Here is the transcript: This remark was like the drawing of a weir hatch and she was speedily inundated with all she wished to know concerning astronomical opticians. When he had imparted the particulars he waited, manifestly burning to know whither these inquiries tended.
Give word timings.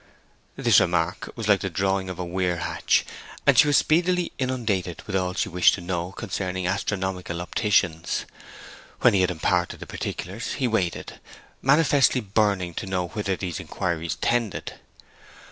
This 0.55 0.79
remark 0.79 1.31
was 1.35 1.47
like 1.47 1.59
the 1.59 1.69
drawing 1.69 2.09
of 2.09 2.17
a 2.17 2.25
weir 2.25 2.57
hatch 2.57 3.05
and 3.45 3.55
she 3.55 3.67
was 3.67 3.77
speedily 3.77 4.31
inundated 4.39 5.03
with 5.05 5.15
all 5.15 5.35
she 5.35 5.47
wished 5.47 5.75
to 5.75 5.79
know 5.81 6.11
concerning 6.11 6.65
astronomical 6.65 7.39
opticians. 7.39 8.25
When 9.01 9.13
he 9.13 9.21
had 9.21 9.29
imparted 9.29 9.79
the 9.79 9.85
particulars 9.85 10.53
he 10.53 10.67
waited, 10.67 11.19
manifestly 11.61 12.19
burning 12.19 12.73
to 12.81 12.87
know 12.87 13.09
whither 13.09 13.35
these 13.35 13.59
inquiries 13.59 14.15
tended. 14.15 14.79